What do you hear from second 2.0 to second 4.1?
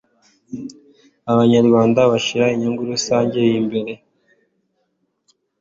bashyira inyungu rusange imbere